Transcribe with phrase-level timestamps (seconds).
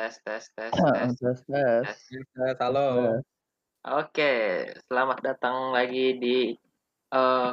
[0.00, 1.12] tes tes tes tes.
[1.20, 1.84] tes tes.
[1.84, 2.24] Tes.
[2.32, 3.20] Tes, halo.
[3.20, 3.24] Tes.
[3.84, 4.32] Oke,
[4.88, 6.56] selamat datang lagi di
[7.12, 7.50] eh,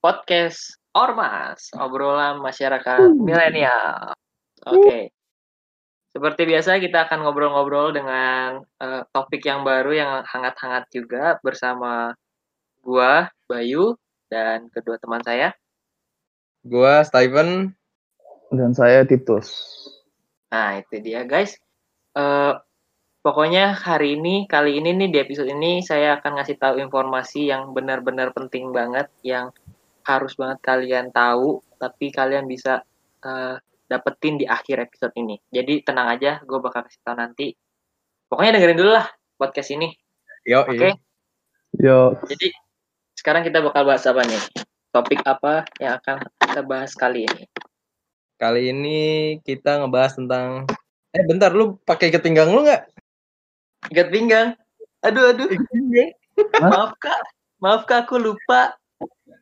[0.00, 3.12] podcast Ormas, obrolan masyarakat Uh.
[3.20, 4.16] milenial.
[4.64, 5.12] Oke.
[6.16, 12.16] Seperti biasa kita akan ngobrol-ngobrol dengan eh, topik yang baru yang hangat-hangat juga bersama
[12.80, 14.00] gua, Bayu
[14.32, 15.52] dan kedua teman saya.
[16.64, 17.76] Gua Steven.
[18.48, 19.52] Dan saya Titus.
[20.48, 21.60] Nah, itu dia guys.
[22.16, 22.54] Eh
[23.20, 27.70] pokoknya hari ini, kali ini nih di episode ini saya akan ngasih tahu informasi yang
[27.76, 29.54] benar-benar penting banget yang
[30.02, 32.82] harus banget kalian tahu, tapi kalian bisa
[33.22, 33.56] eh,
[33.86, 35.38] dapetin di akhir episode ini.
[35.50, 37.54] Jadi tenang aja, gue bakal kasih tahu nanti.
[38.30, 39.90] Pokoknya dengerin dulu lah podcast ini.
[40.46, 40.94] Yo, Oke.
[41.76, 42.48] Yo, Jadi
[43.18, 44.42] sekarang kita bakal bahas apa nih?
[44.90, 47.44] Topik apa yang akan kita bahas kali ini?
[48.40, 48.98] Kali ini
[49.44, 50.66] kita ngebahas tentang
[51.10, 52.86] Eh bentar lu pakai ikat pinggang lu nggak?
[53.90, 54.48] Ikat pinggang.
[55.02, 55.48] Aduh, aduh.
[56.62, 57.20] Maaf kak.
[57.58, 58.74] Maaf kak, aku lupa.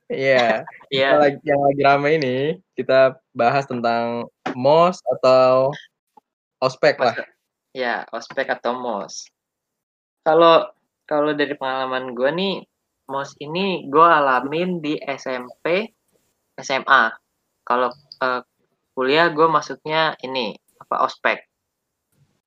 [0.09, 0.65] Iya.
[0.89, 1.13] Iya.
[1.13, 2.37] Yang lagi- Yang lagi rame ini
[2.73, 4.25] kita bahas tentang
[4.57, 5.69] MOS atau
[6.65, 7.13] ospek lah.
[7.77, 9.29] Ya, ospek atau mos.
[10.25, 10.65] Kalau
[11.05, 12.57] kalau dari pengalaman gue nih,
[13.05, 15.93] mos ini gue alamin di SMP,
[16.57, 17.13] SMA.
[17.69, 17.93] Kalau
[18.25, 18.41] eh,
[18.97, 21.45] kuliah gue masuknya ini apa ospek.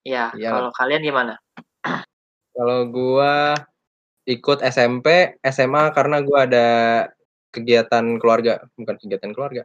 [0.02, 0.50] Ya, Iya.
[0.50, 1.34] kalau kalian gimana?
[2.52, 3.54] Kalau gua
[4.26, 6.68] ikut SMP, SMA karena gua ada
[7.54, 9.64] kegiatan keluarga, bukan kegiatan keluarga.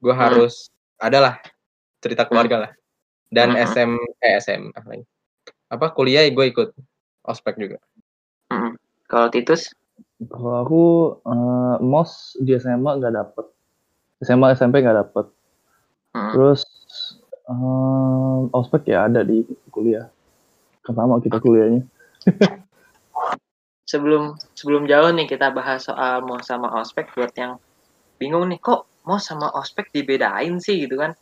[0.00, 0.24] Gua Hmm.
[0.30, 1.40] harus adalah
[2.00, 2.72] cerita keluarga lah.
[3.28, 3.62] Dan Hmm.
[3.66, 3.90] SM
[4.22, 5.04] eh SM lagi.
[5.66, 6.70] Apa kuliah gue ikut
[7.26, 7.82] ospek juga.
[8.54, 8.78] Mm-mm.
[9.10, 9.74] Kalau Titus?
[10.32, 10.84] kalau aku
[11.28, 13.46] eh, mos di SMA nggak dapet.
[14.24, 15.26] SMA SMP nggak dapet.
[16.16, 16.32] Mm.
[16.32, 16.62] Terus
[17.50, 20.10] eh, ospek ya ada di kuliah.
[20.82, 21.82] Pertama kita kuliahnya.
[23.86, 27.54] Sebelum sebelum jauh nih kita bahas soal mos sama ospek buat yang
[28.18, 31.14] bingung nih kok mos sama ospek dibedain sih gitu kan.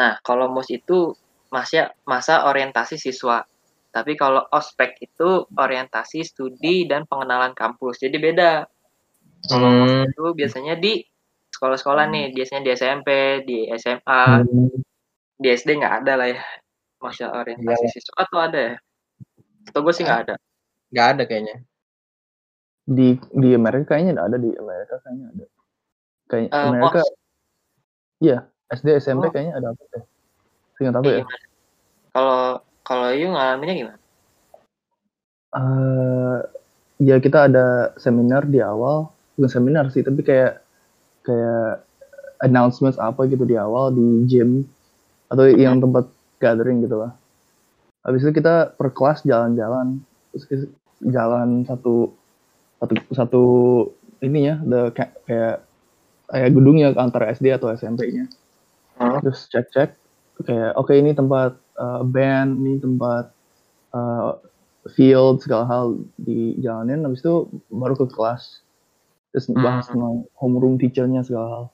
[0.00, 1.12] Nah, kalau mos itu
[1.52, 3.44] masa masa orientasi siswa.
[3.92, 8.00] Tapi kalau ospek itu orientasi studi dan pengenalan kampus.
[8.00, 8.64] Jadi beda.
[9.44, 11.04] Kalau mos Hmm, itu biasanya di
[11.52, 13.08] sekolah-sekolah nih, biasanya di SMP,
[13.44, 14.72] di SMA, Hmm,
[15.38, 16.42] di SD nggak ada lah ya.
[16.98, 17.92] Masa orientasi Iya.
[17.94, 18.74] siswa atau ada ya?
[19.70, 20.34] Atau gue sih nggak ada.
[20.88, 21.56] nggak ada kayaknya.
[22.88, 25.44] di di Amerika kayaknya nggak ada di Amerika kayaknya ada.
[26.28, 27.00] Kayak Eh, Amerika
[28.18, 28.38] iya
[28.72, 29.30] SD SMP Oh.
[29.30, 30.04] kayaknya ada apa deh.
[30.74, 31.20] Seingat aku ya.
[31.20, 31.46] Gimana?
[32.16, 32.40] Kalau
[32.82, 33.98] kalau you ngalaminnya gimana?
[35.48, 36.38] eh
[37.00, 40.60] ya kita ada seminar di awal, bukan seminar sih, tapi kayak
[41.24, 41.84] kayak
[42.40, 44.64] announcements apa gitu di awal di gym
[45.28, 46.08] atau yang tempat
[46.40, 47.12] gathering gitu lah.
[48.04, 50.00] Habis itu kita per kelas jalan-jalan,
[50.32, 50.68] terus
[51.04, 52.12] jalan satu
[52.80, 53.42] satu satu
[54.24, 55.62] ininya, the kayak
[56.28, 58.28] kayak gedungnya antara SD atau SMP-nya.
[58.98, 59.20] Hmm.
[59.22, 59.94] Terus cek-cek
[60.46, 63.30] kayak oke ini tempat uh, band, ini tempat
[63.92, 64.38] uh,
[64.94, 65.84] field segala hal
[66.16, 68.64] dijalanin habis itu baru ke kelas
[69.34, 70.00] terus bahas Hmm.
[70.00, 71.64] tentang homeroom teachernya segala hal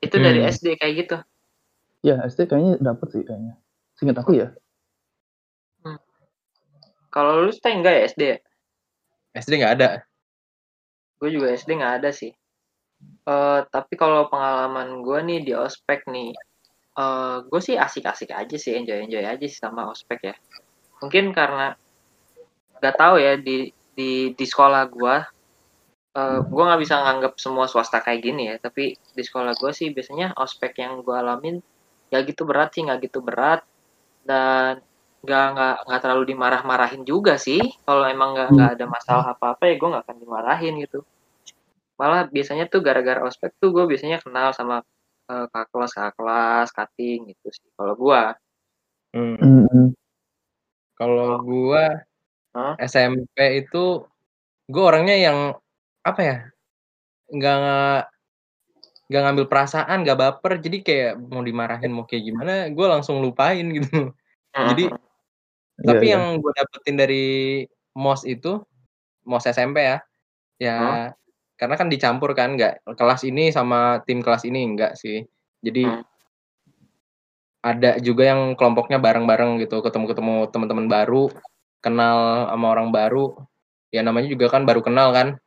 [0.00, 0.50] Itu dari Hmm.
[0.50, 1.16] SD kayak gitu.
[2.00, 3.54] Ya SD kayaknya dapet sih kayaknya
[3.96, 4.48] singkat aku ya
[7.10, 8.38] Kalau lu stay enggak ya SD ya?
[9.34, 9.90] SD nggak ada.
[11.18, 12.30] Gue juga SD nggak ada sih.
[13.26, 16.30] Eh tapi kalau pengalaman gue nih di ospek nih,
[16.96, 20.34] eh gue sih asik-asik aja sih, enjoy-enjoy aja sih sama ospek ya.
[21.02, 21.74] Mungkin karena
[22.78, 25.16] nggak tahu ya di di di sekolah gue,
[26.14, 28.56] eh gue nggak bisa nganggap semua swasta kayak gini ya.
[28.62, 31.58] Tapi di sekolah gue sih biasanya ospek yang gue alamin
[32.12, 33.62] ya gitu berat sih, nggak gitu berat
[34.26, 34.82] dan
[35.24, 37.60] nggak nggak nggak terlalu dimarah-marahin juga sih.
[37.86, 41.00] Kalau emang nggak nggak ada masalah apa-apa ya gue nggak akan dimarahin gitu
[42.00, 44.80] malah biasanya tuh gara-gara ospek tuh gue biasanya kenal sama
[45.28, 48.32] eh, kakak kelas kakak kelas cutting gitu sih kalau gua
[49.10, 49.90] Hmm.
[50.94, 51.98] Kalau gua
[52.54, 52.78] Hah?
[52.78, 53.34] SMP
[53.66, 54.06] itu
[54.70, 55.38] gua orangnya yang
[56.06, 56.36] apa ya?
[57.30, 58.06] nggak
[59.10, 60.62] nggak ngambil perasaan, nggak baper.
[60.62, 64.14] Jadi kayak mau dimarahin mau kayak gimana, gua langsung lupain gitu.
[64.54, 64.86] Jadi
[65.80, 66.20] Iya, tapi iya.
[66.20, 67.26] yang gue dapetin dari
[67.96, 68.60] MOS itu,
[69.24, 69.96] MOS SMP ya,
[70.60, 71.08] ya Hah?
[71.56, 75.24] karena kan dicampur kan, nggak kelas ini sama tim kelas ini enggak sih.
[75.64, 76.04] Jadi Hmm.
[77.64, 81.32] ada juga yang kelompoknya bareng-bareng gitu, ketemu-ketemu teman-teman baru,
[81.80, 83.40] kenal sama orang baru.
[83.88, 85.40] Ya namanya juga kan baru kenal kan.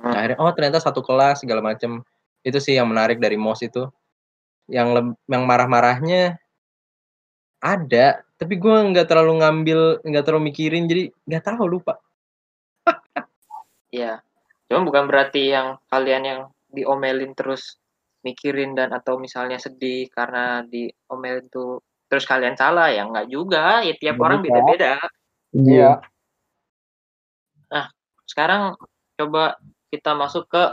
[0.00, 0.16] Hmm.
[0.16, 2.00] Akhirnya oh ternyata satu kelas segala macem.
[2.44, 3.88] Itu sih yang menarik dari MOS itu.
[4.68, 6.36] Yang yang marah-marahnya
[7.64, 11.96] ada, tapi gue nggak terlalu ngambil nggak terlalu mikirin jadi nggak tahu lupa
[13.94, 14.20] Iya.
[14.66, 16.40] Cuma bukan berarti yang kalian yang
[16.74, 17.78] diomelin terus
[18.26, 21.78] mikirin dan atau misalnya sedih karena diomelin tuh
[22.10, 24.92] terus kalian salah ya nggak juga ya tiap Nggak orang beda-beda
[25.54, 26.02] Iya.
[28.24, 28.74] sekarang
[29.14, 29.60] coba
[29.92, 30.64] kita masuk ke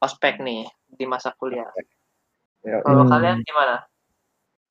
[0.00, 0.64] ospek nih
[0.94, 1.68] di masa kuliah
[2.64, 2.80] Ya.
[2.80, 3.12] kalau Hmm.
[3.12, 3.84] kalian gimana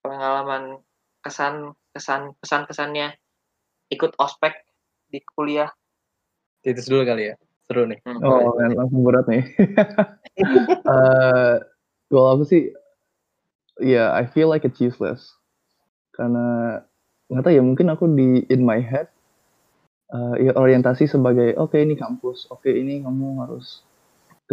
[0.01, 0.81] pengalaman
[1.21, 3.13] kesan kesan kesan kesannya
[3.93, 4.65] ikut ospek
[5.13, 5.69] di kuliah
[6.65, 7.35] titis dulu kali ya
[7.69, 9.43] seru nih Hmm, Oh, men, langsung berat nih.
[10.83, 11.55] Eh,
[12.11, 12.75] kalau aku sih,
[13.79, 15.31] ya I feel like it's useless.
[16.11, 16.77] Karena
[17.31, 19.07] nggak tahu ya, mungkin aku di in my head,
[20.11, 23.85] eh, ya orientasi sebagai oke ini kampus, oke ini kamu harus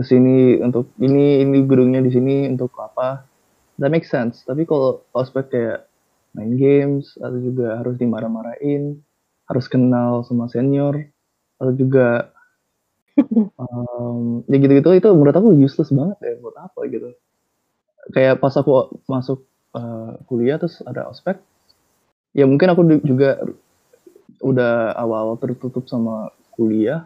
[0.00, 3.28] ke sini untuk ini ini gedungnya di sini untuk apa?
[3.76, 4.40] That makes sense.
[4.48, 5.84] Tapi kalau ospek kayak
[6.32, 8.96] main games atau juga harus dimarah-marahin,
[9.44, 10.96] harus kenal sama senior,
[11.60, 12.32] atau juga
[13.60, 17.12] um, ya gitu-gitu itu menurut aku useless banget ya buat apa gitu
[18.16, 19.44] kayak pas aku masuk
[19.76, 21.36] uh, kuliah terus ada ospek
[22.32, 23.44] ya mungkin aku juga
[24.40, 27.04] udah awal-awal tertutup sama kuliah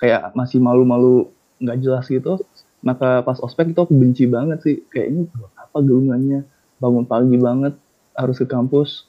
[0.00, 1.28] kayak masih malu-malu
[1.60, 2.40] nggak jelas gitu.
[2.80, 4.76] Maka pas ospek itu aku benci banget sih.
[4.88, 5.22] Kayak ini
[5.54, 6.48] apa gelungannya
[6.80, 7.76] bangun pagi banget
[8.16, 9.06] harus ke kampus.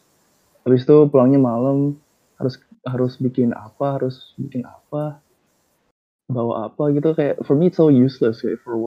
[0.67, 1.97] Habis itu pulangnya malam
[2.37, 5.23] harus harus bikin apa harus bikin apa
[6.27, 7.15] bawa apa gitu.
[7.15, 8.85] Kayak for me it's so useless kayak for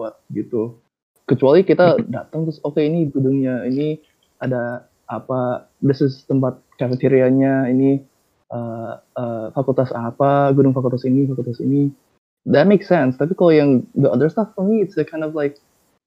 [0.00, 0.80] what gitu.
[1.28, 4.00] Kecuali kita datang terus oke ini gedungnya ini
[4.42, 8.02] ada apa this is tempat kafeterianya ini
[8.50, 11.92] uh, uh, fakultas apa gedung fakultas ini fakultas ini
[12.50, 13.14] that makes sense.
[13.18, 15.58] Tapi kalau yang the other stuff for me it's a kind of like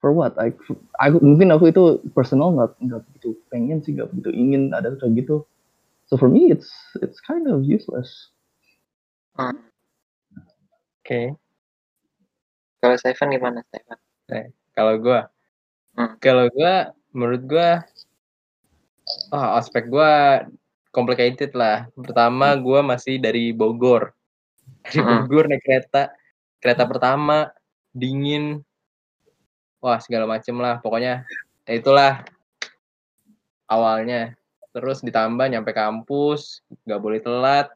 [0.03, 0.35] for what?
[0.35, 0.57] Like
[0.99, 5.23] aku mungkin aku itu personal nggak nggak begitu pengen sih nggak begitu ingin ada kayak
[5.25, 5.47] gitu.
[6.11, 6.69] So for me it's
[7.01, 8.31] it's kind of useless.
[9.35, 9.57] Hmm.
[11.03, 11.35] oke.
[12.79, 13.99] Kalau Stephen gimana Stephen
[14.75, 15.19] kalau gue
[15.95, 16.11] Hmm.
[16.19, 16.75] kalau gue
[17.15, 17.69] menurut gue
[19.31, 20.11] ah aspek gue
[20.91, 21.87] complicated lah.
[21.95, 24.11] Pertama gue masih dari Bogor.
[24.91, 25.23] Dari Hmm.
[25.27, 26.11] Bogor naik kereta
[26.65, 27.53] kereta pertama
[27.93, 28.65] dingin.
[29.77, 31.21] Wah segala macem lah pokoknya.
[31.69, 32.25] Ya itulah
[33.69, 34.33] awalnya.
[34.73, 37.69] Terus ditambah nyampe kampus nggak boleh telat.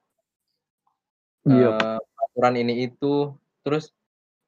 [1.45, 1.77] Iya.
[1.77, 3.37] eh, aturan ini itu.
[3.61, 3.93] Terus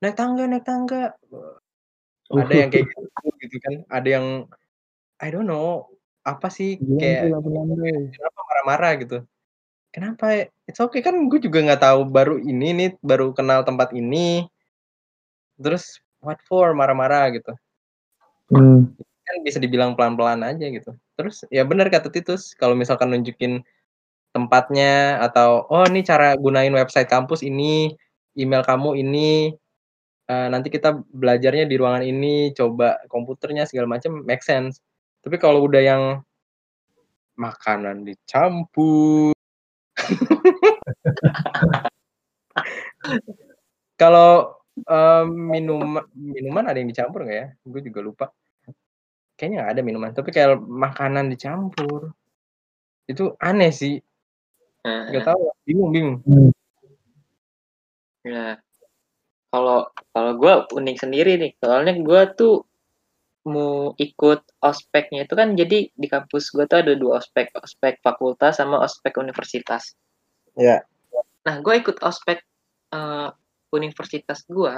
[0.02, 1.14] naik tangga naik tangga.
[1.30, 3.74] Uh, ada yang kayak gitu gitu kan.
[3.94, 4.28] Ada yang
[5.22, 5.86] I don't know
[6.26, 9.18] apa sih kayak kenapa marah-marah gitu
[9.92, 10.48] kenapa?
[10.66, 14.48] It's okay kan gue juga nggak tahu baru ini nih baru kenal tempat ini.
[15.60, 16.74] Terus what for?
[16.74, 17.54] Marah-marah gitu.
[18.52, 18.92] Hmm.
[19.22, 20.92] kan bisa dibilang pelan-pelan aja gitu.
[21.16, 23.64] Terus ya benar kata Titus kalau misalkan nunjukin
[24.36, 27.96] tempatnya atau oh ini cara gunain website kampus ini
[28.36, 29.56] email kamu ini
[30.28, 34.84] eh, nanti kita belajarnya di ruangan ini coba komputernya segala macam make sense.
[35.24, 36.04] Tapi kalau udah yang
[37.40, 39.32] makanan dicampur
[44.02, 47.48] kalau em, minum minuman ada yang dicampur nggak ya?
[47.66, 48.26] Gue juga lupa.
[49.38, 52.14] Kayaknya nggak ada minuman tapi kayak makanan dicampur.
[53.10, 53.98] Itu aneh sih.
[54.86, 56.18] Nah, nggak tahu bingung bingung.
[58.22, 58.62] Ya,
[59.50, 62.56] kalau kalau gue unik sendiri nih, soalnya gue tuh
[63.42, 68.62] mau ikut ospeknya itu kan jadi di kampus gue tuh ada dua ospek, ospek fakultas
[68.62, 69.98] sama ospek universitas.
[70.56, 70.84] Ya
[71.42, 72.38] Nah, gue ikut ospek
[72.94, 73.30] eh,
[73.74, 74.74] universitas gue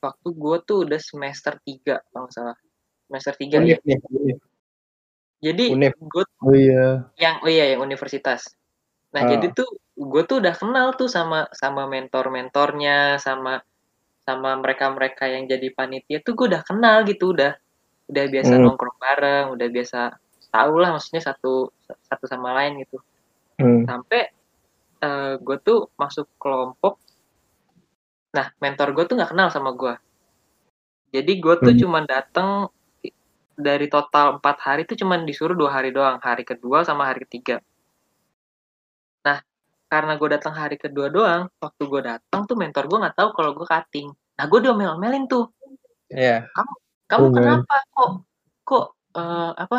[0.00, 2.56] waktu gue tuh udah semester 3 kalau nggak salah.
[3.06, 3.76] Semester 3 ya.
[3.76, 4.38] unif nih unif.
[5.36, 5.92] Jadi Unif.
[6.00, 7.04] gue Oh iya.
[7.20, 8.48] yang oh iya yang universitas.
[9.12, 9.28] Nah, Ah.
[9.36, 13.60] jadi tuh gue tuh udah kenal tuh sama sama mentor-mentornya, sama
[14.24, 17.54] sama mereka-mereka yang jadi panitia tuh gue udah kenal gitu, udah
[18.08, 18.62] udah biasa Hmm.
[18.64, 20.00] nongkrong bareng, udah biasa
[20.48, 21.68] tahu lah maksudnya satu
[22.08, 22.98] satu sama lain gitu.
[23.60, 23.84] Hmm.
[23.84, 24.32] Sampai
[25.40, 26.98] gue tuh masuk kelompok.
[28.36, 29.94] Nah, mentor gue tuh nggak kenal sama gue.
[31.14, 31.80] Jadi gue tuh Hmm.
[31.80, 32.48] cuman datang
[33.56, 37.64] dari total empat hari tuh cuman disuruh dua hari doang, hari kedua sama hari ketiga.
[39.24, 39.40] Nah,
[39.88, 43.50] karena gue datang hari kedua doang, waktu gue datang tuh mentor gue nggak tahu kalau
[43.56, 44.08] gue cutting.
[44.36, 45.48] Nah, gue diomel-omelin tuh.
[46.12, 46.44] ya
[47.08, 47.38] Kamu Oh, man.
[47.38, 48.10] kenapa kok
[48.66, 48.84] kok
[49.16, 49.78] eh, apa?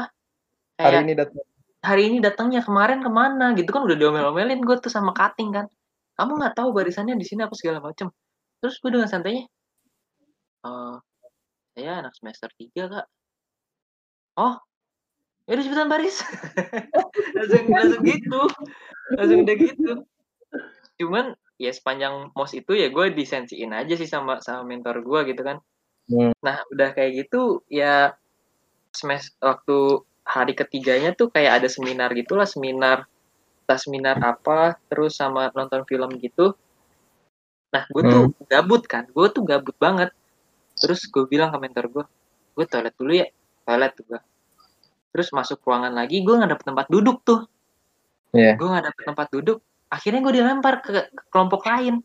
[0.79, 1.56] hari Kayak ini datang
[1.87, 3.69] hari ini datangnya kemarin ke mana gitu.
[3.71, 5.65] Kan udah diomel-omelin gue tuh sama cutting kan.
[6.19, 8.11] Kamu nggak tahu barisannya di sini apa segala macem.
[8.59, 9.47] Terus gue dengan santainya
[10.67, 10.95] eh
[11.77, 13.05] saya anak semester 3 kak.
[14.35, 14.55] Oh
[15.47, 16.19] ya udah cepetan baris
[17.37, 18.41] langsung langsung gitu.
[19.15, 19.91] Langsung udah gitu.
[20.99, 21.25] Cuman
[21.55, 25.63] ya sepanjang mos itu ya gue disensiin aja sih sama sama mentor gue gitu kan.
[26.07, 26.31] Hmm.
[26.39, 28.15] nah udah kayak gitu ya
[28.95, 33.07] semester waktu hari ketiganya tuh kayak ada seminar gitulah seminar
[33.63, 36.55] entah seminar apa terus sama nonton film gitu.
[37.71, 40.11] Nah gue tuh gabut kan gue tuh gabut banget.
[40.77, 42.05] Terus gue bilang ke mentor gue
[42.59, 43.27] gue toilet dulu ya
[43.63, 44.21] toilet tuh gue
[45.15, 47.41] terus masuk ruangan lagi gue nggak dapet tempat duduk tuh.
[48.35, 48.59] Iya.
[48.59, 49.57] gue nggak dapet tempat duduk
[49.87, 52.03] akhirnya gue dilempar ke, ke kelompok lain.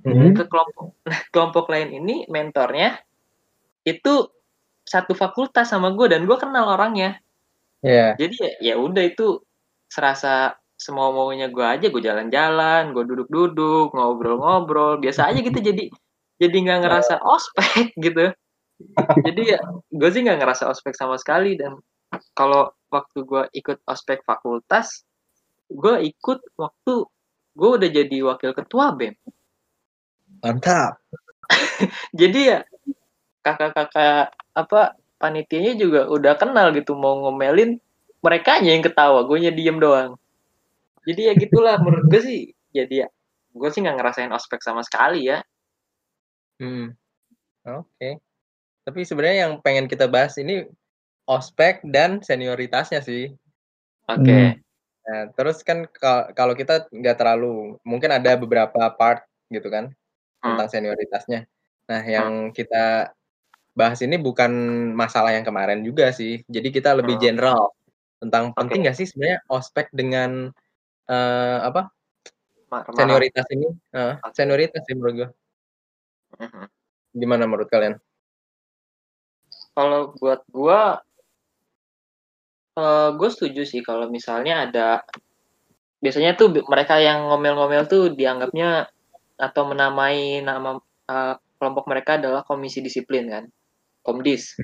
[0.00, 0.32] Mhm.
[0.32, 2.98] ke kelompok nah kelompok lain ini mentornya
[3.84, 4.28] itu
[4.90, 7.22] satu fakultas sama gue dan gue kenal orangnya.
[7.80, 8.12] Iya.
[8.20, 9.40] jadi ya ya udah itu
[9.88, 15.62] serasa semau maunya gue aja gue jalan-jalan gue duduk-duduk ngobrol-ngobrol biasa aja gitu.
[15.62, 15.88] Jadi
[16.42, 18.34] jadi nggak ngerasa ospek gitu.
[19.22, 19.60] Jadi ya
[19.94, 21.54] gue sih nggak ngerasa ospek sama sekali.
[21.54, 21.78] Dan
[22.34, 25.06] kalau waktu gue ikut ospek fakultas
[25.70, 27.06] gue ikut waktu
[27.54, 29.14] gue udah jadi wakil ketua bem.
[30.42, 30.98] Mantap.
[32.20, 32.58] jadi ya
[33.40, 37.80] kakak-kakak apa panitianya juga udah kenal gitu mau ngomelin
[38.20, 40.16] mereka yang ketawa gue nya diem doang
[41.08, 42.40] jadi ya gitulah menurut gue sih
[42.72, 43.08] jadi ya
[43.56, 45.40] gue sih nggak ngerasain ospek sama sekali ya
[46.60, 46.92] Hmm.
[47.64, 48.20] Oke.
[48.84, 50.68] Tapi sebenarnya yang pengen kita bahas ini
[51.24, 53.32] ospek dan senioritasnya sih.
[54.04, 54.60] oke Hmm.
[55.00, 59.88] Nah, terus kan ka- kalau kita nggak terlalu, mungkin ada beberapa part gitu kan
[60.44, 60.54] Hmm.
[60.54, 61.48] tentang senioritasnya.
[61.88, 63.08] Nah, yang kita
[63.76, 64.50] bahas ini bukan
[64.92, 66.42] masalah yang kemarin juga sih.
[66.46, 67.24] Jadi kita lebih Hmm.
[67.24, 67.62] general
[68.20, 68.84] tentang penting Oke.
[68.88, 70.50] nggak sih sebenarnya ospek dengan
[71.10, 71.90] eh, apa
[72.94, 73.66] senioritas ini?
[73.94, 74.34] Eh, Oke.
[74.36, 75.28] senioritas sih menurut gue.
[76.38, 76.64] Mhm.
[77.18, 77.98] Gimana menurut kalian?
[79.70, 80.80] kalau buat gue
[82.78, 84.88] eh gue setuju sih kalau misalnya ada
[86.00, 88.88] biasanya tuh mereka yang ngomel-ngomel tuh dianggapnya
[89.40, 90.76] atau menamai nama
[91.08, 93.44] eh, kelompok mereka adalah komisi disiplin kan
[94.02, 94.56] komdis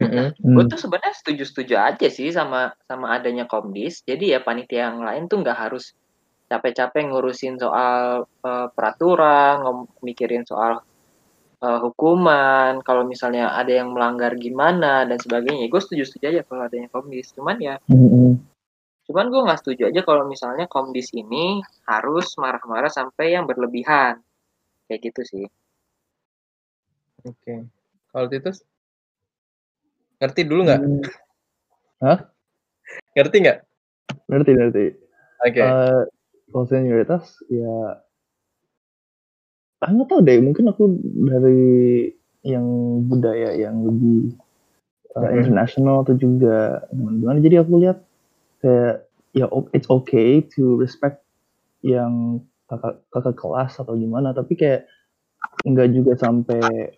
[0.00, 0.32] Mm-mm.
[0.32, 0.70] gue Hmm.
[0.72, 5.44] tuh sebenarnya setuju-setuju aja sih sama sama adanya komdis jadi ya panitia yang lain tuh
[5.44, 5.92] nggak harus
[6.48, 10.80] capek-capek ngurusin soal eh, peraturan ngom- mikirin soal
[11.60, 16.88] eh, hukuman kalau misalnya ada yang melanggar gimana dan sebagainya gue setuju-setuju aja kalau adanya
[16.88, 18.40] komdis cuman ya Hmm.
[19.04, 24.22] cuman gue nggak setuju aja kalau misalnya komdis ini harus marah-marah sampai yang berlebihan
[24.88, 25.46] kayak gitu sih
[27.20, 27.68] Oke.
[28.10, 28.66] Kalau Titus
[30.20, 30.80] ngerti dulu nggak?
[30.82, 31.02] Hmm.
[32.02, 32.18] Hah?
[33.16, 33.58] Ngerti nggak?
[34.26, 34.86] Ngerti, ngerti.
[35.46, 35.60] Oke.
[35.62, 36.02] Eh,
[36.50, 38.02] kalau senioritas, ya
[39.80, 40.38] ah, nggak tahu deh.
[40.42, 40.82] Mungkin aku
[41.24, 42.10] dari
[42.42, 42.66] yang
[43.06, 44.34] budaya yang lebih
[45.16, 45.44] uh, Mhm.
[45.44, 47.38] internasional atau juga gimana.
[47.40, 47.98] Jadi aku lihat
[48.60, 51.22] kayak ya it's okay to respect
[51.86, 54.34] yang kakak kakak kelas atau gimana.
[54.34, 54.90] Tapi kayak
[55.64, 56.92] nggak juga sampai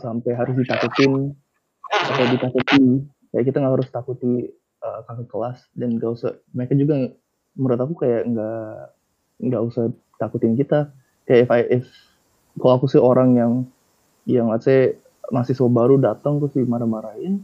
[0.00, 1.34] sampai harus ditakutin
[1.90, 2.84] atau ditakuti.
[3.30, 4.32] Kayak kita nggak harus takuti
[4.82, 7.14] uh, kakak kelas dan gak usah mereka juga
[7.54, 8.74] menurut aku kayak nggak
[9.40, 9.84] nggak usah
[10.20, 10.92] takutin kita
[11.26, 11.86] kayak if I, if
[12.58, 13.52] kalau aku sih orang yang
[14.28, 14.94] yang let's say
[15.30, 17.42] mahasiswa baru datang terus dimarah-marahin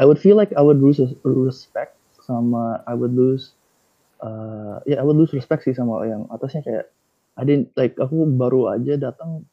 [0.00, 3.52] I would feel like I would lose respect sama I would lose
[4.24, 6.86] uh, ya I would lose respect sih sama yang atasnya kayak
[7.36, 9.44] I didn't like aku baru aja datang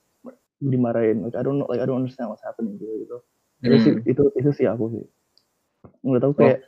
[0.58, 3.18] dimarahin like I don't know like I don't understand what's happening gitu gitu
[3.66, 4.12] itu sih Hmm.
[4.12, 5.06] itu itu sih aku sih
[6.06, 6.66] menurut aku kayak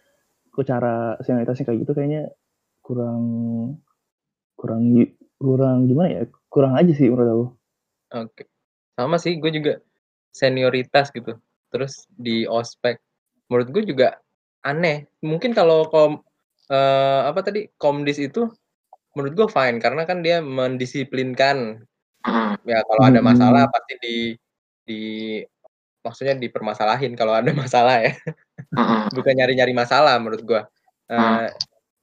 [0.53, 2.33] kok cara senioritasnya kayak gitu kayaknya
[2.81, 3.23] kurang
[4.57, 4.83] kurang
[5.39, 7.45] kurang gimana ya kurang aja sih menurut aku
[8.09, 8.49] Oke.
[8.97, 9.73] Sama sih, gue juga
[10.33, 11.37] senioritas gitu.
[11.69, 12.97] Terus di ospek,
[13.45, 14.17] menurut gue juga
[14.65, 15.05] aneh.
[15.21, 16.25] Mungkin kalau kom
[16.73, 18.49] eh, apa tadi komdis itu,
[19.13, 21.85] menurut gue fine karena kan dia mendisiplinkan.
[22.67, 23.29] Ya kalau ada Hmm.
[23.31, 24.17] masalah pasti di
[24.83, 25.01] di
[26.03, 28.13] maksudnya dipermasalahin kalau ada masalah ya.
[29.15, 30.61] Bukan nyari-nyari masalah menurut gue.
[31.09, 31.47] Eh,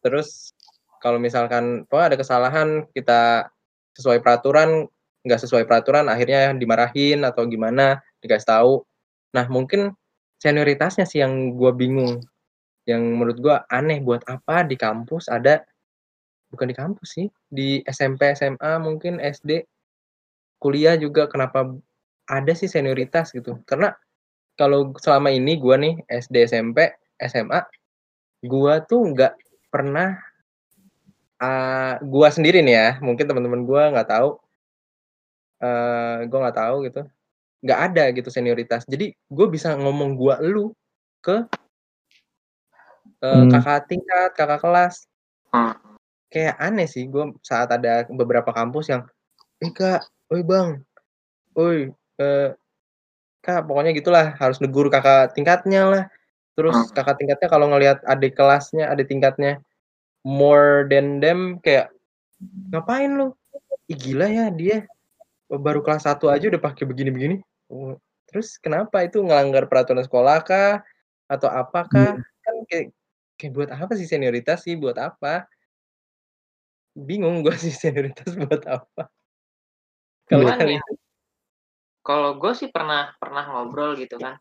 [0.03, 0.51] terus
[0.99, 3.47] kalau misalkan oh ada kesalahan kita
[3.95, 4.89] sesuai peraturan
[5.27, 8.75] nggak sesuai peraturan akhirnya dimarahin atau gimana dikasih tahu
[9.35, 9.91] nah mungkin
[10.39, 12.23] senioritasnya sih yang gue bingung
[12.87, 15.67] yang menurut gue aneh buat apa di kampus ada
[16.55, 19.67] bukan di kampus sih di SMP SMA mungkin SD
[20.59, 21.69] kuliah juga kenapa
[22.27, 23.95] ada sih senioritas gitu karena
[24.57, 27.61] kalau selama ini gue nih SD SMP SMA
[28.45, 29.35] gue tuh nggak
[29.69, 30.17] pernah
[31.41, 34.41] uh, gue sendiri nih ya mungkin teman-teman gue nggak tahu
[35.57, 37.03] eh gue nggak tahu gitu
[37.65, 40.73] nggak ada gitu senioritas jadi gue bisa ngomong gua lu
[41.25, 41.49] ke
[43.25, 43.51] eee, Hmm.
[43.51, 44.95] kakak tingkat, kakak kelas.
[45.51, 45.73] Hmm.
[46.29, 49.03] Kayak aneh sih gue saat ada beberapa kampus yang,
[49.63, 50.83] "Eh, Kak, oi Bang,
[51.59, 51.91] oi,
[52.21, 52.49] eee,
[53.45, 56.05] Kak," pokoknya gitulah harus negur kakak tingkatnya lah.
[56.59, 56.95] Terus Hmm.
[56.97, 59.61] kakak tingkatnya kalau ngelihat adik kelasnya, adik tingkatnya
[60.27, 61.91] more than them kayak,
[62.75, 63.33] "Ngapain lu?
[63.91, 64.87] Ih, gila ya dia,
[65.51, 67.41] baru kelas 1 aja udah pakai begini-begini."
[67.73, 67.97] Oh,
[68.31, 70.83] terus kenapa itu ngelanggar peraturan sekolah kah?
[71.31, 72.19] Atau apakah?
[72.19, 72.25] Hmm.
[72.45, 72.87] Kan kayak
[73.41, 75.49] kayak buat apa sih senioritas sih, buat apa?
[76.97, 79.13] Bingung gue sih senioritas buat apa.
[80.27, 80.83] Kalau ya
[82.07, 84.39] kalau gue sih pernah pernah ngobrol gitu kan.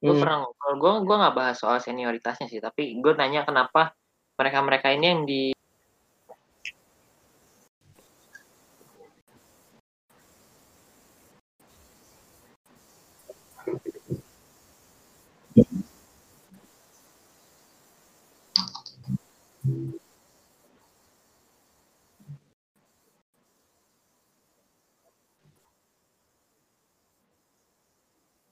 [0.00, 0.22] Gue Hmm.
[0.24, 3.92] pernah ngobrol, gue gue nggak bahas soal senioritasnya sih, tapi gue nanya kenapa
[4.40, 5.42] mereka-mereka ini yang di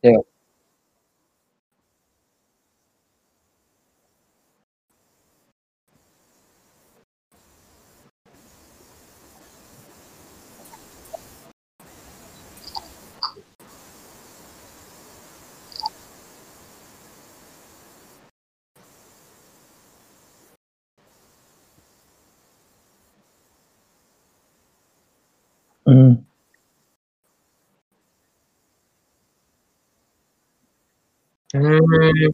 [0.03, 0.21] Iya.
[25.91, 26.23] Hmm.
[31.55, 32.31] Mmm.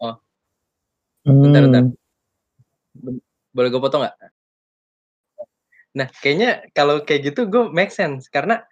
[0.00, 0.18] Oh.
[1.24, 1.82] Bentar bentar.
[1.82, 1.94] Mmm.
[3.04, 3.16] Ben
[3.54, 4.16] boleh gue potong nggak?
[5.98, 8.62] Nah, kayaknya kalau kayak gitu gue make sense karena,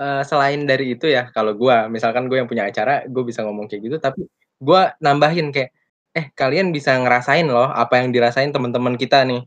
[0.00, 3.66] eee, selain dari itu ya, kalau gue, misalkan gue yang punya acara, gue bisa ngomong
[3.70, 4.22] kayak gitu, tapi
[4.62, 5.70] gue nambahin kayak,
[6.16, 9.40] "Eh, kalian bisa ngerasain loh apa yang dirasain temen-temen kita nih,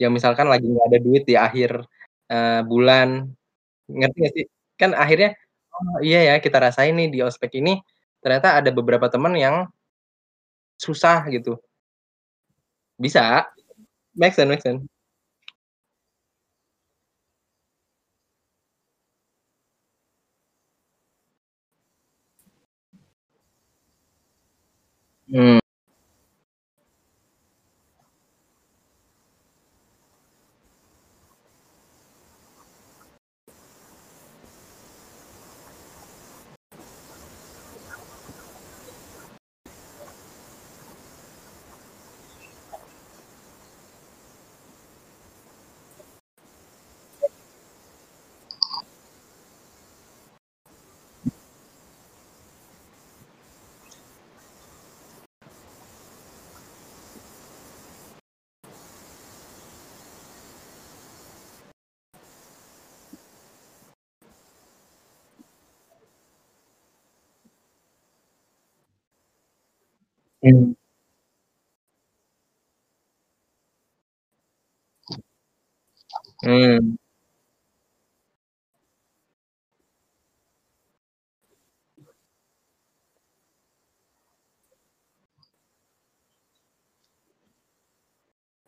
[0.00, 1.70] yang misalkan lagi nggak ada duit di akhir,
[2.32, 3.08] eee, bulan."
[3.90, 4.46] Ngerti nggak sih?
[4.80, 5.30] Kan akhirnya,
[5.74, 7.70] "Oh, iya ya kita rasain nih di ospek ini,
[8.22, 9.56] ternyata ada beberapa temen yang"
[10.80, 11.56] "susah," gitu.
[12.98, 13.44] Bisa.
[14.16, 14.82] Make sense make sense.
[25.28, 25.58] Mmm.
[70.42, 70.76] Mmm.
[76.44, 76.96] Mmm.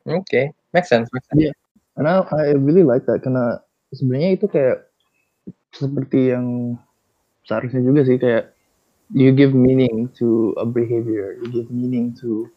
[0.07, 1.41] Oke, make sense make sense.
[1.43, 1.53] Iya,
[1.99, 3.59] karena I really like that karena
[3.91, 4.87] sebenarnya itu kayak
[5.75, 6.77] seperti yang
[7.47, 8.55] seharusnya juga sih kayak
[9.13, 12.51] you give meaning to a behavior, you give meaning to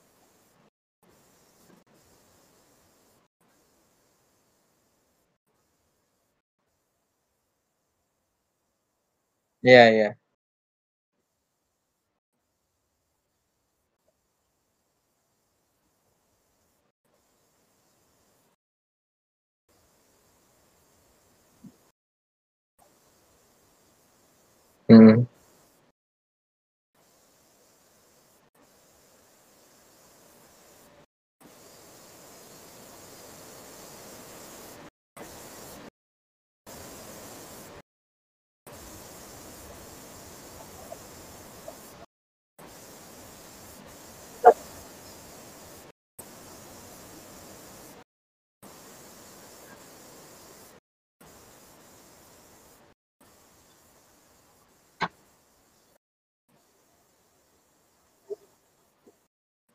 [9.62, 10.10] yeah iya.
[24.90, 25.31] Mhm.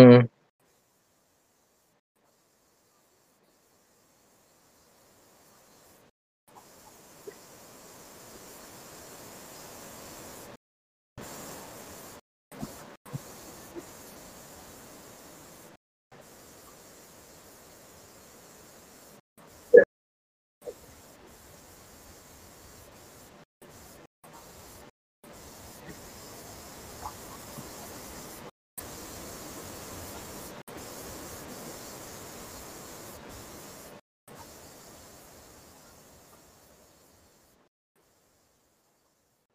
[0.00, 0.28] Mhm.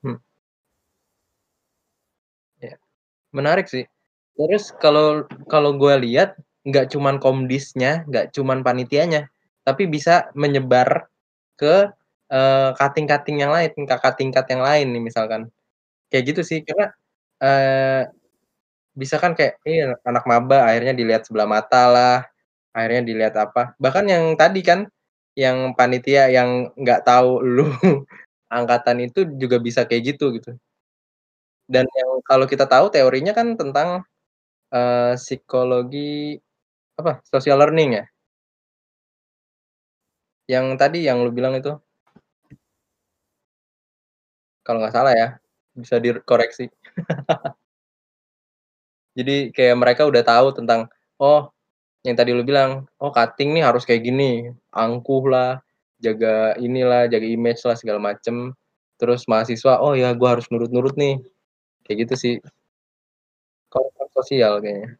[0.03, 0.17] Hmm.
[2.61, 2.77] Iya,
[3.37, 3.85] menarik sih.
[4.39, 6.35] Terus kalau kalau gue lihat,
[6.67, 9.27] nggak cuman komdisnya, nggak cuman panitianya,
[9.67, 11.07] tapi bisa menyebar
[11.59, 11.89] ke,
[12.31, 15.41] eee, kating-kating yang lain, kakak tingkat yang lain nih misalkan.
[16.11, 16.87] Kayak gitu sih, karena,
[17.43, 18.03] eee,
[18.95, 22.23] bisa kan kayak, iya anak maba akhirnya dilihat sebelah matalah,
[22.75, 24.87] akhirnya dilihat apa, bahkan yang tadi kan,
[25.37, 27.67] yang panitia yang nggak tahu lu
[28.57, 30.55] angkatan itu juga bisa kayak gitu, gitu.
[31.69, 34.05] Dan yang kalau kita tahu teorinya kan tentang,
[34.73, 36.37] eee, psikologi
[36.99, 38.05] apa, social learning ya?
[40.49, 41.73] Yang tadi yang lu bilang itu.
[44.65, 45.27] Kalau nggak salah ya,
[45.77, 46.65] bisa dikoreksi.
[49.15, 50.91] Jadi kayak mereka udah tahu tentang,
[51.23, 51.47] oh
[52.03, 55.61] yang tadi lu bilang, oh cutting nih harus kayak gini, angkuhlah,
[56.03, 58.51] jaga inilah, jaga image-lah segala macem.
[58.99, 61.19] Terus mahasiswa, oh ya gua harus nurut-nurut nih,
[61.85, 62.33] kayak gitu sih.
[63.73, 64.97] Kontrak sosial kayaknya.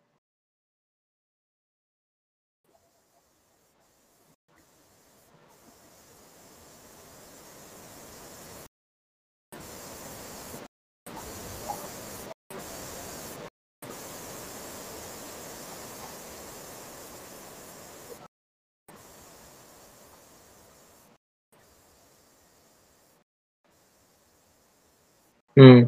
[25.57, 25.87] Mmm.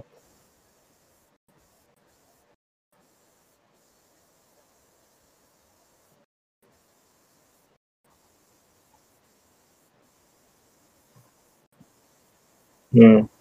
[12.97, 13.37] Mmm.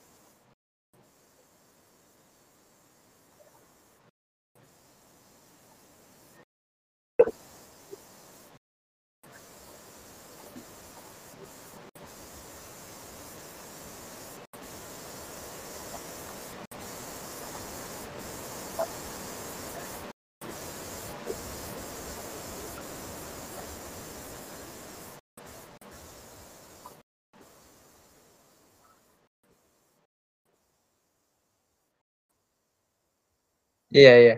[33.96, 34.34] Iya iya.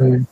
[0.00, 0.24] Mmm.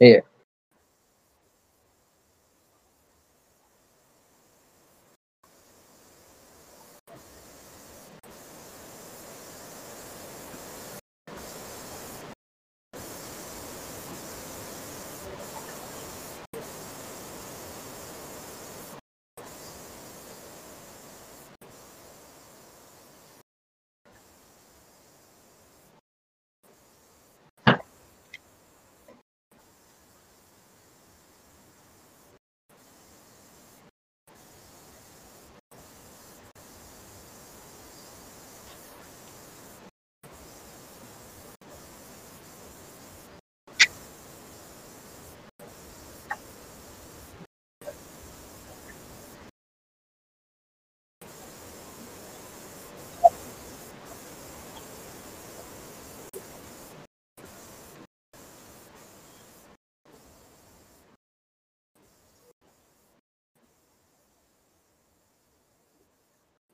[0.00, 0.27] Iya.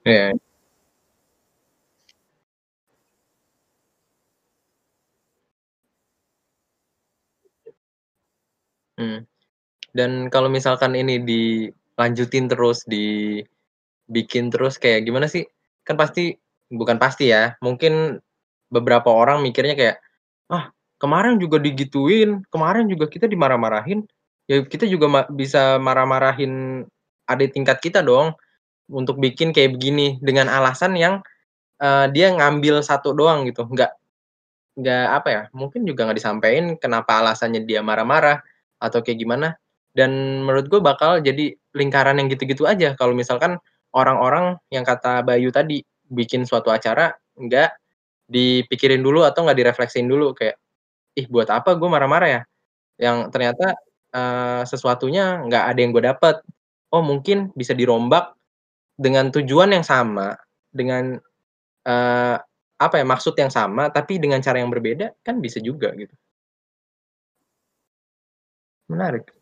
[0.05, 0.35] Iya.
[8.99, 9.27] Hmm.
[9.97, 15.45] Dan kalau misalkan ini dilanjutin terus, dibikin terus kayak gimana sih,
[15.87, 16.37] kan pasti
[16.73, 18.21] bukan pasti ya, mungkin
[18.73, 19.97] beberapa orang mikirnya kayak,
[20.53, 20.71] "Ah,
[21.03, 24.05] kemarin juga digituin, kemarin juga kita dimarah-marahin,
[24.51, 26.85] ya kita juga ma bisa marah-marahin
[27.31, 28.35] adik tingkat kita dong,
[28.93, 31.21] untuk bikin kayak begini." Dengan alasan yang,
[31.83, 33.93] eee, dia ngambil satu doang gitu, nggak
[34.81, 38.41] nggak apa ya, mungkin juga nggak disampein kenapa alasannya dia marah-marah,
[38.83, 39.55] atau kayak gimana.
[39.97, 43.59] Dan menurut gue bakal jadi lingkaran yang gitu-gitu aja kalau misalkan
[43.97, 47.71] orang-orang yang kata Bayu tadi, bikin suatu acara nggak
[48.31, 50.57] dipikirin dulu atau nggak direfleksiin dulu kayak,
[51.19, 52.43] "Ih buat apa gue marah-marah ya?"
[53.01, 53.67] Yang ternyata,
[54.15, 56.37] eee, sesuatunya nggak ada yang gue dapet.
[56.95, 58.35] Oh mungkin bisa dirombak
[58.99, 60.37] dengan tujuan yang sama,
[60.75, 61.19] dengan,
[61.87, 62.37] eee,
[62.81, 66.15] apa ya, maksud yang sama, tapi dengan cara yang berbeda, kan bisa juga gitu.
[68.89, 69.35] Menarik.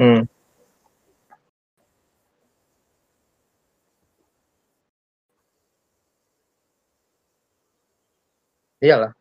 [0.00, 0.31] Mmm.
[8.82, 9.14] Iyalah.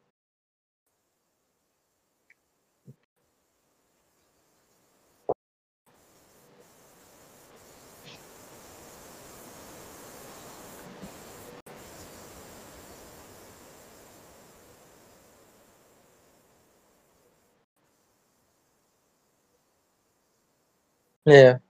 [21.25, 21.61] Iya.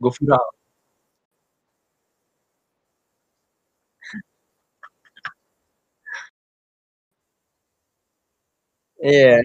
[0.00, 0.38] Gofura.
[9.00, 9.42] É.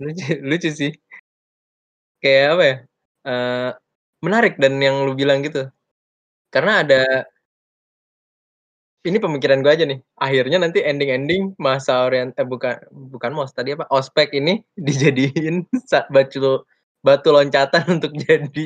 [0.00, 1.00] Luigi, Luigi.
[2.22, 2.74] Kayak apa ya,
[3.28, 3.68] eee,
[4.24, 5.72] menarik dan yang lu bilang gitu.
[6.54, 6.96] Karena ada
[9.08, 12.76] ini pemikiran gue aja nih, akhirnya nanti ending-ending masa orient eh bukan
[13.08, 16.60] bukan MOS, tadi apa, ospek ini dijadiin sa bacu
[17.00, 18.64] batu loncatan untuk jadi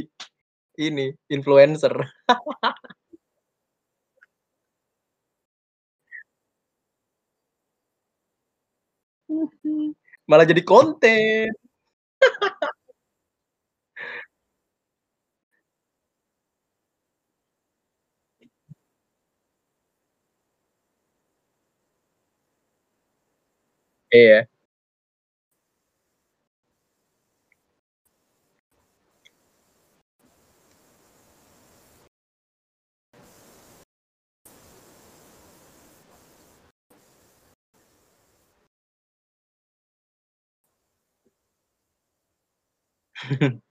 [0.81, 1.93] ini, influencer.
[10.31, 11.49] Malah jadi konten.
[24.14, 24.46] Iya.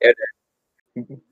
[0.00, 0.12] Ya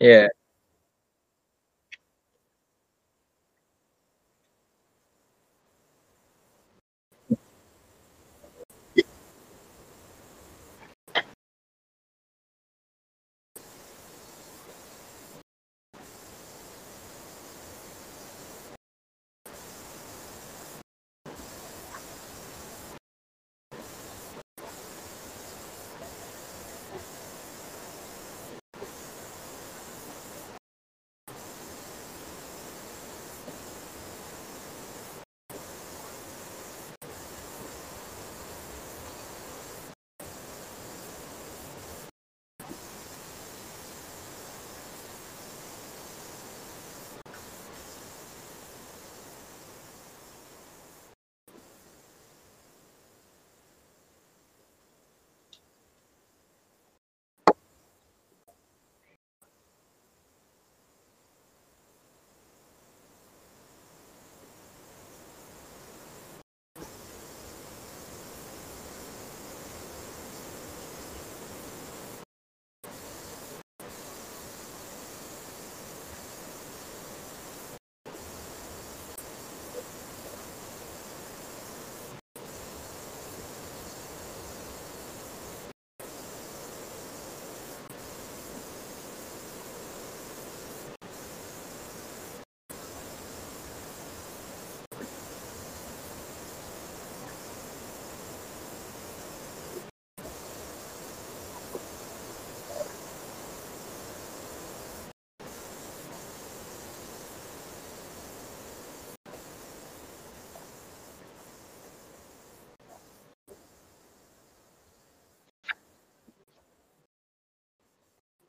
[0.00, 0.35] udah.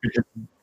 [0.04, 0.22] Mhm.
[0.36, 0.57] Oke.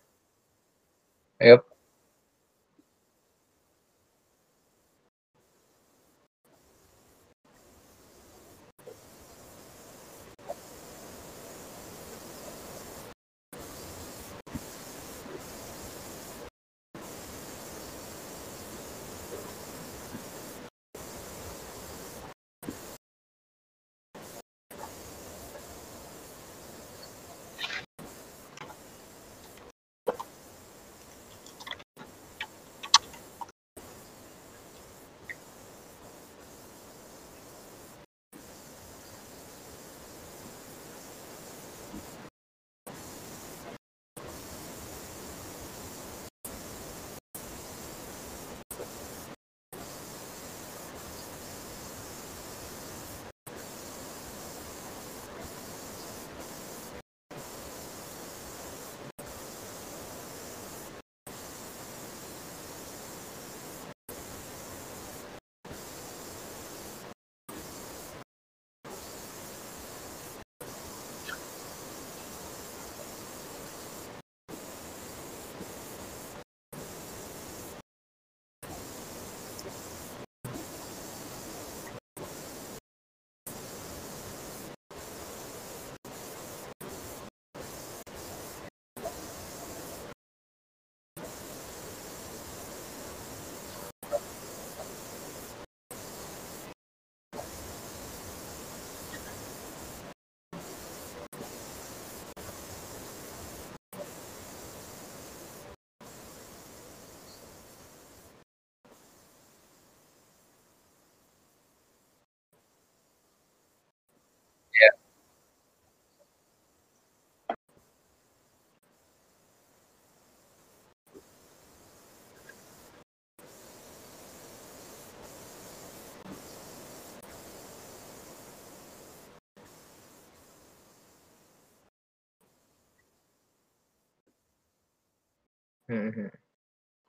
[135.89, 136.28] Mhm mhm.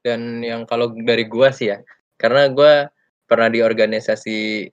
[0.04, 1.78] Dan yang kalau dari gua sih ya,
[2.20, 2.88] karena gua
[3.28, 4.70] pernah di organisasi,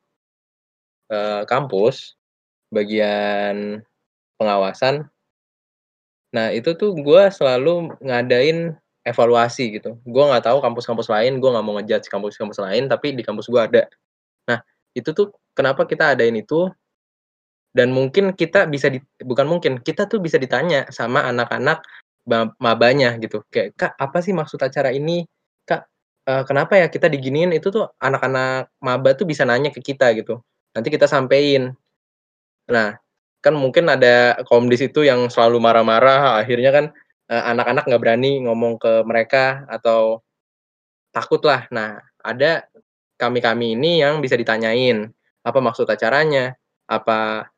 [1.12, 2.16] eee, kampus,
[2.74, 3.82] bagian
[4.40, 5.10] pengawasan.
[6.34, 8.74] Nah, itu tuh gua selalu ngadain
[9.06, 10.02] evaluasi gitu.
[10.08, 13.70] Gua nggak tahu kampus-kampus lain, gua nggak mau nge-judge kampus-kampus lain, tapi di kampus gua
[13.70, 13.86] ada.
[14.50, 14.60] Nah,
[14.98, 16.70] itu tuh kenapa kita adain itu,
[17.74, 21.82] dan mungkin kita bisa di bukan mungkin, kita tuh bisa ditanya sama anak-anak
[22.62, 25.26] mabanya gitu, kayak, "Kak, apa sih maksud acara ini?
[25.68, 25.84] Kak,
[26.28, 30.40] eee, kenapa ya kita diginiin?" Itu tuh anak-anak maba tuh bisa nanya ke kita gitu,
[30.76, 31.76] nanti kita sampein.
[32.72, 32.96] Nah,
[33.44, 36.86] kan mungkin ada komdis itu yang selalu marah-marah, akhirnya kan,
[37.32, 40.24] eee, anak-anak nggak berani ngomong ke mereka atau
[41.16, 41.68] takut lah.
[41.74, 42.66] Nah, ada
[43.22, 45.10] kami-kami ini yang bisa ditanyain,
[45.46, 46.56] apa maksud acaranya,
[46.90, 47.50] apa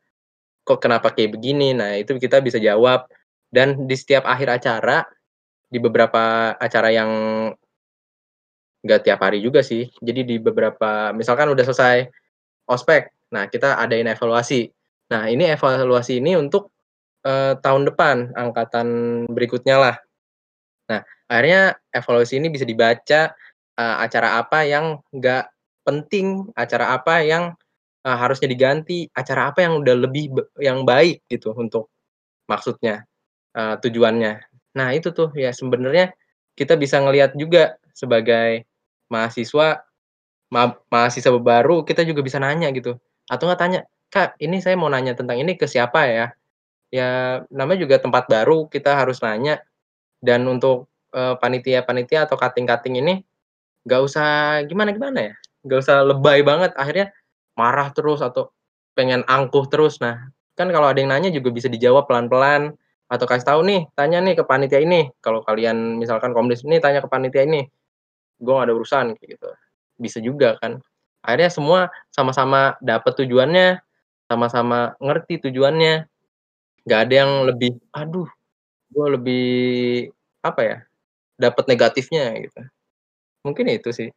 [0.67, 1.73] kok kenapa kayak begini.
[1.77, 3.07] Nah, itu kita bisa jawab,
[3.55, 5.07] dan di setiap akhir acara,
[5.71, 7.11] di beberapa acara yang
[8.85, 12.05] nggak tiap hari juga sih, jadi di beberapa misalkan udah selesai
[12.69, 14.69] ospek, nah kita adain evaluasi.
[15.13, 16.71] Nah, ini evaluasi ini untuk,
[17.25, 18.87] eee, tahun depan, angkatan
[19.31, 19.95] berikutnya lah.
[20.91, 21.01] Nah,
[21.31, 23.33] akhirnya evaluasi ini bisa dibaca,
[23.79, 25.45] eee, acara apa yang nggak
[25.87, 27.53] penting, acara apa yang,
[28.05, 30.31] eee, harusnya diganti, acara apa yang udah lebih
[30.61, 31.89] yang baik gitu untuk
[32.51, 33.05] maksudnya,
[33.55, 34.33] eee, tujuannya.
[34.77, 36.13] Nah, itu tuh ya sebenarnya
[36.59, 38.67] kita bisa ngelihat juga sebagai
[39.11, 39.83] mahasiswa,
[40.53, 42.97] ma mahasiswa baru, kita juga bisa nanya gitu,
[43.31, 43.79] atau nggak tanya,
[44.13, 46.27] "Kak, ini saya mau nanya tentang ini ke siapa ya?"
[46.93, 49.61] Ya namanya juga tempat baru, kita harus nanya,
[50.23, 53.15] dan untuk, eee, panitia-panitia atau kating-kating ini,
[53.87, 54.29] nggak usah
[54.69, 55.35] gimana-gimana ya,
[55.67, 57.11] nggak usah lebay banget, akhirnya
[57.59, 58.51] marah terus atau
[58.97, 59.99] pengen angkuh terus.
[60.03, 60.29] Nah,
[60.59, 62.75] kan kalau ada yang nanya juga bisa dijawab pelan-pelan,
[63.17, 66.99] atau kasih tahu nih, "Tanya nih ke panitia ini, kalau kalian misalkan komdis, nih tanya
[67.05, 67.65] ke panitia ini,
[68.41, 69.49] gua nggak ada urusan," kayak gitu.
[70.01, 70.79] Bisa juga kan.
[71.25, 71.79] Akhirnya semua
[72.13, 73.81] sama-sama dapet tujuannya,
[74.31, 76.07] sama-sama ngerti tujuannya,
[76.87, 78.27] nggak ada yang lebih, "Aduh,
[78.93, 79.45] gua lebih"
[80.45, 80.77] apa ya,
[81.41, 82.61] dapet negatifnya gitu.
[83.47, 84.09] Mungkin itu sih.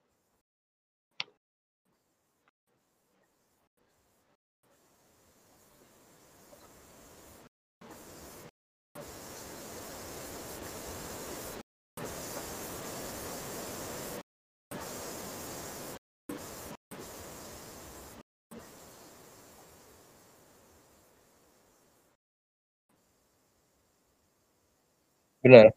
[25.45, 25.71] benar.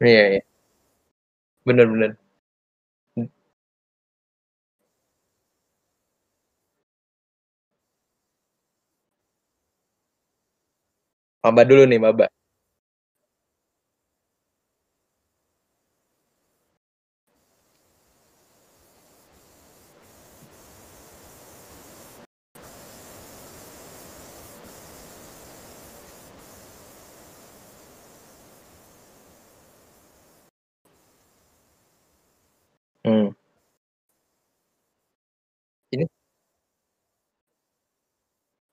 [0.00, 0.40] Iya iya.
[1.66, 2.16] Bener bener.
[3.16, 3.28] Mmm.
[11.44, 12.30] Maba dulu nih, maba.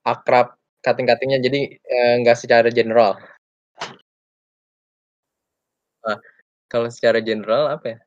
[0.08, 3.20] Akrab, cutting-cutting-nya jadi, eee, nggak secara general?
[6.06, 6.18] Nah,
[6.70, 7.98] kalau secara general apa ya,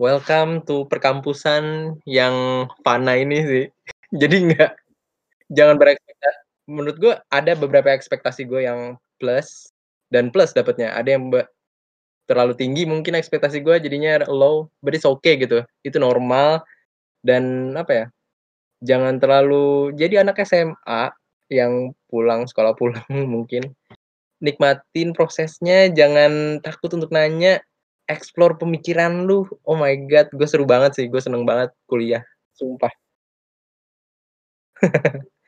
[0.00, 3.64] welcome to perkampusan yang fana ini sih.
[4.22, 4.72] Jadi nggak
[5.54, 6.30] jangan berekspekta
[6.70, 8.80] menurut gua ada beberapa ekspektasi gua yang
[9.20, 9.70] plus
[10.14, 11.30] dan plus dapetnya, ada yang
[12.30, 16.62] terlalu tinggi mungkin ekspektasi gua jadinya low, but it's okay gitu, itu normal
[17.26, 18.06] dan apa ya,
[18.84, 21.12] jangan terlalu jadi anak SMA
[21.50, 23.04] yang pulang sekolah pulang
[23.34, 23.74] mungkin,
[24.40, 27.60] nikmatin prosesnya, jangan takut untuk nanya,
[28.08, 32.24] explore pemikiran lu, oh my god, gua seru banget sih, gua seneng banget kuliah,
[32.56, 32.92] sumpah.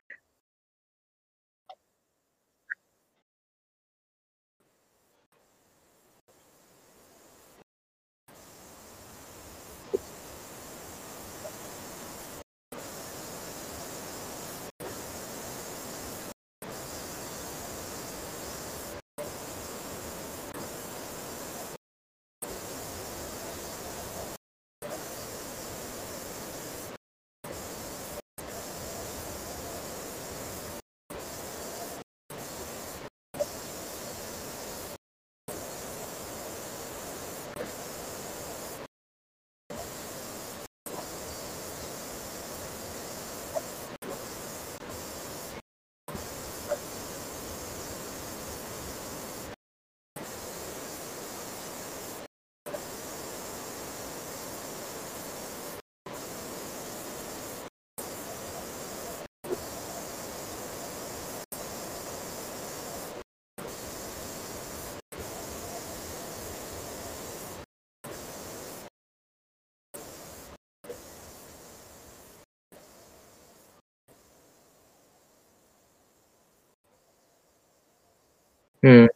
[78.83, 79.07] Mmm.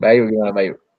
[0.00, 0.89] Bayu gimana Bayu?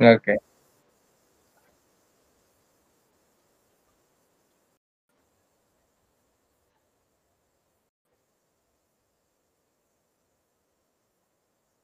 [0.00, 0.40] Oke.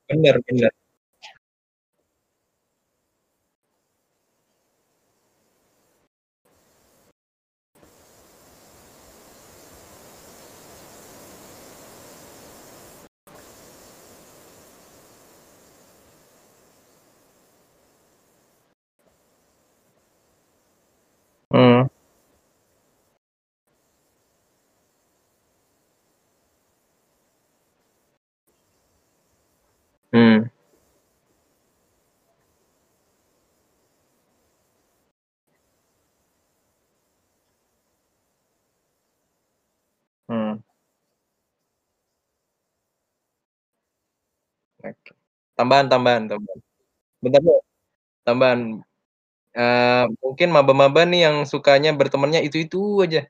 [0.09, 0.41] Bener.
[40.29, 40.57] Hmm.
[45.59, 46.61] Tambahan tambahan tambahan.
[47.25, 47.61] Bentar dulu,
[48.27, 48.61] tambahan,
[49.57, 53.27] eee, mungkin maba-maba nih yang sukanya bertemannya itu-itu aja.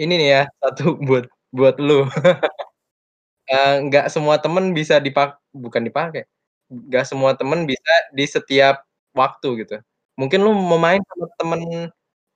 [0.00, 2.06] Ini nih ya, satu buat buat lu.
[3.50, 6.24] Eee, nggak semua temen bisa dipak bukan dipakai,
[6.72, 9.74] nggak semua temen bisa di setiap waktu gitu.
[10.20, 11.60] Mungkin lu mau main sama temen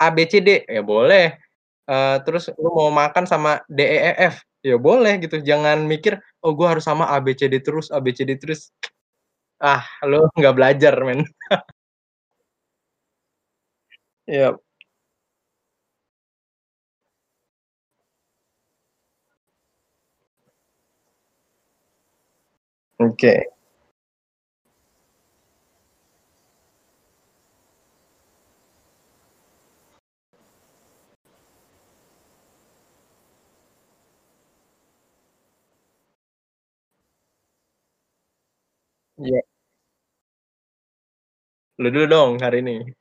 [0.02, 1.34] A, B, C, D, ya boleh,
[1.90, 5.40] eee, terus lu mau makan sama D, E, E, F, ya boleh gitu.
[5.42, 8.38] Jangan mikir, "Oh gua harus sama A, B, C, D terus A, B, C, D
[8.38, 8.70] terus."
[9.62, 11.22] Ah, lu nggak belajar men.
[14.28, 14.58] Iya.
[22.98, 23.46] Oke.
[39.18, 39.40] Iya.
[41.78, 42.97] Lu dulu dong hari ini.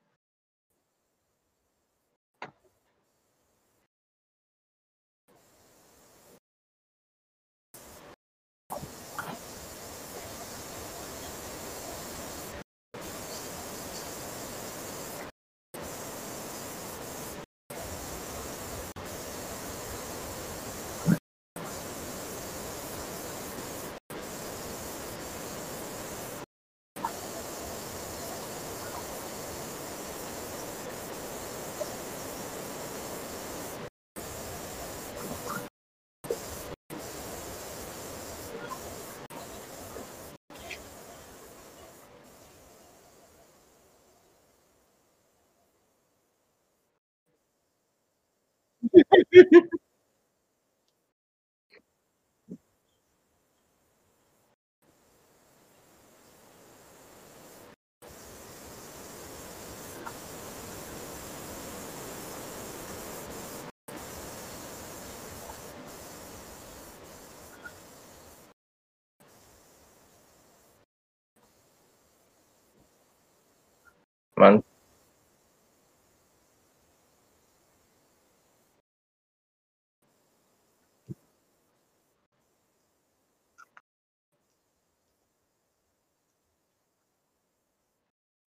[74.37, 74.63] Man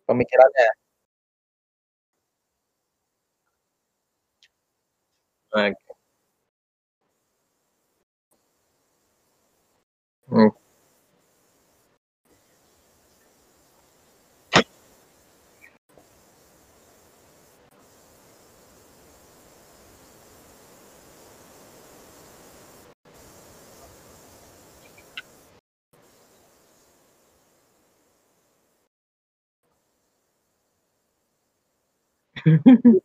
[0.09, 0.71] Pemikirannya.
[5.53, 5.91] Oke.
[10.29, 10.51] Mmm.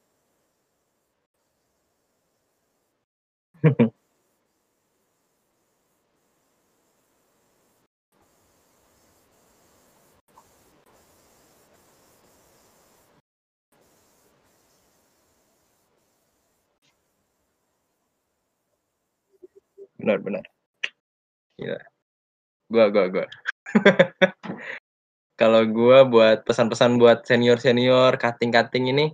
[20.00, 20.46] Benar benar.
[21.62, 21.78] Iya.
[22.74, 23.26] Gua gua gua.
[25.42, 29.06] Kalau gua buat pesan-pesan buat senior-senior, cutting-cutting ini,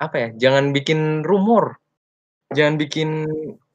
[0.00, 1.76] apa ya, jangan bikin rumor,
[2.56, 3.26] jangan bikin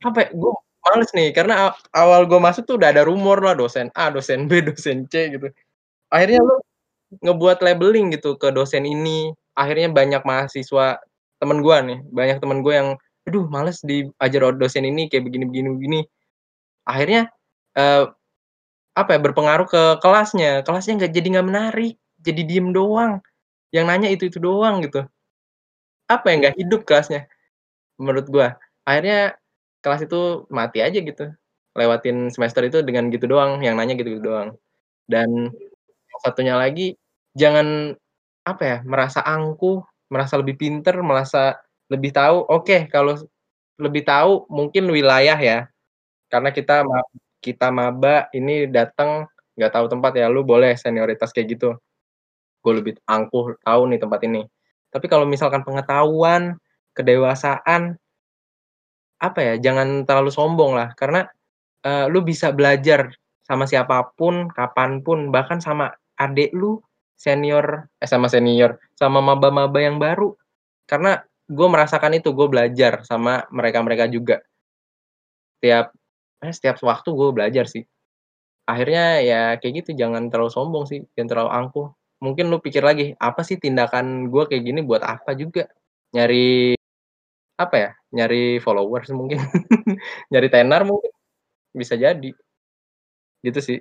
[0.05, 0.53] apa ya, gua
[0.87, 4.61] males nih karena awal gua masuk tuh udah ada rumor lah, dosen A, dosen B,
[4.69, 5.47] dosen C gitu.
[6.13, 6.55] Akhirnya lu
[7.25, 10.99] ngebuat labeling gitu ke dosen ini, akhirnya banyak mahasiswa
[11.41, 12.89] temen gua nih, banyak temen gua yang,
[13.29, 15.99] "Aduh males diajar dosen ini kayak begini begini begini."
[16.89, 17.29] Akhirnya,
[17.77, 18.05] eee,
[18.97, 23.21] apa ya, berpengaruh ke kelasnya, kelasnya nggak jadi nggak menarik, jadi diem doang,
[23.75, 25.05] yang nanya itu-itu doang gitu.
[26.09, 27.25] Apa ya, nggak hidup kelasnya,
[28.01, 28.57] menurut gua.
[28.85, 29.35] Akhirnya
[29.85, 31.31] kelas itu mati aja gitu,
[31.77, 34.49] lewatin semester itu dengan gitu doang, yang nanya gitu-gitu doang.
[35.09, 35.51] Dan
[36.09, 36.95] yang satunya lagi,
[37.37, 37.95] jangan
[38.47, 39.83] apa ya, merasa angkuh,
[40.13, 41.59] merasa lebih pinter, merasa
[41.93, 43.15] lebih tahu, oke kalau
[43.81, 45.57] lebih tahu mungkin wilayah ya,
[46.31, 46.85] karena kita
[47.43, 49.25] kita maba ini dateng
[49.59, 51.77] nggak tahu tempat ya, lu boleh senioritas kayak gitu.
[52.63, 54.47] Gua lebih angkuh, tahu nih tempat ini.
[54.95, 56.55] Tapi kalau misalkan pengetahuan,
[56.95, 57.99] kedewasaan
[59.19, 61.23] apa ya, jangan terlalu sombong lah, karena,
[61.85, 63.11] eee, lu bisa belajar
[63.47, 66.79] sama siapa pun, kapan pun, bahkan sama adek lu,
[67.19, 70.35] senior eh, sama senior, sama maba-maba yang baru.
[70.89, 71.19] Karena
[71.49, 74.41] gua merasakan itu, gua belajar sama mereka-mereka juga.
[75.59, 75.85] setiap
[76.45, 77.83] eh, setiap waktu gue belajar sih.
[78.69, 81.87] Akhirnya ya kayak gitu, jangan terlalu sombong sih, jangan terlalu angkuh.
[82.25, 85.61] Mungkin lu pikir lagi, apa sih tindakan gue kayak gini buat apa juga?
[86.15, 86.75] Nyari
[87.61, 89.39] apa ya, nyari followers mungkin,
[90.31, 91.11] nyari tenar mungkin,
[91.75, 92.31] bisa jadi.
[93.43, 93.77] Gitu sih.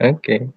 [0.00, 0.55] Oke.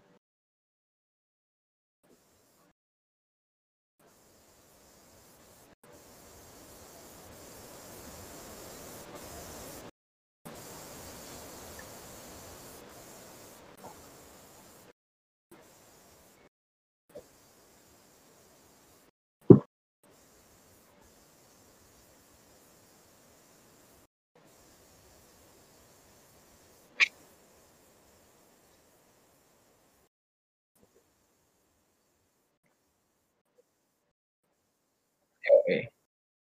[35.70, 35.86] Oke,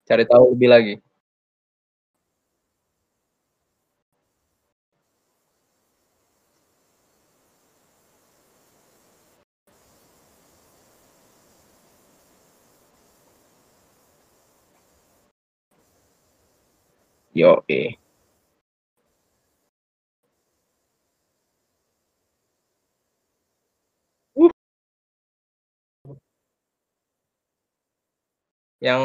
[0.07, 0.95] cari tahu lebih lagi.
[17.35, 17.99] Yoi.
[17.99, 18.06] Uh.
[28.87, 29.03] Yang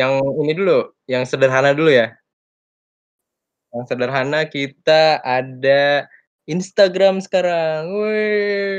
[0.00, 0.12] yang
[0.42, 0.78] ini dulu,
[1.12, 2.06] yang sederhana dulu ya?
[3.74, 6.06] Yang sederhana kita ada
[6.46, 8.78] Instagram sekarang, wih.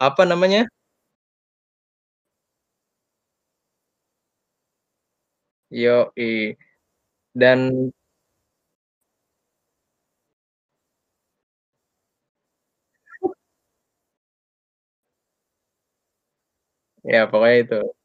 [0.00, 0.68] Apa namanya?
[5.70, 6.54] Yoi,
[7.34, 7.90] dan
[17.12, 17.95] Ya pokoknya itu.